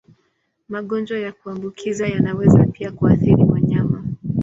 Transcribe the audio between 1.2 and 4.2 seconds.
kuambukiza yanaweza pia kuathiri wanyama.